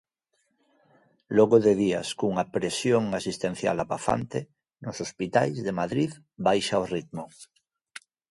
[1.37, 4.39] Logo de días cunha presión asistencial abafante,
[4.83, 6.11] nos hospitais de Madrid
[6.45, 7.23] baixa o ritmo.